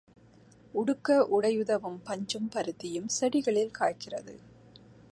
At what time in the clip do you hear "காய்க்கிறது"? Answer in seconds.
3.79-4.35